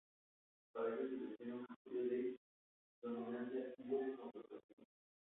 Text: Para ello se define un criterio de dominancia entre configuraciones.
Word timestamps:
Para 0.73 0.95
ello 0.95 1.07
se 1.09 1.25
define 1.27 1.53
un 1.53 1.63
criterio 1.67 2.05
de 3.03 3.07
dominancia 3.07 3.59
entre 3.77 4.15
configuraciones. 4.17 4.87